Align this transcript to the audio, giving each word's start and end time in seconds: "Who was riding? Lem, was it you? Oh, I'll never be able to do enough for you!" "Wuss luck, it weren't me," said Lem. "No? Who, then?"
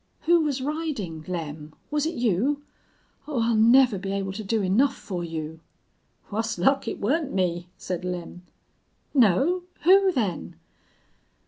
"Who 0.21 0.39
was 0.41 0.61
riding? 0.63 1.23
Lem, 1.27 1.75
was 1.91 2.07
it 2.07 2.15
you? 2.15 2.63
Oh, 3.27 3.39
I'll 3.43 3.55
never 3.55 3.99
be 3.99 4.13
able 4.13 4.33
to 4.33 4.43
do 4.43 4.63
enough 4.63 4.95
for 4.95 5.23
you!" 5.23 5.59
"Wuss 6.31 6.57
luck, 6.57 6.87
it 6.87 6.99
weren't 6.99 7.31
me," 7.33 7.67
said 7.77 8.03
Lem. 8.03 8.41
"No? 9.13 9.61
Who, 9.83 10.11
then?" 10.11 10.55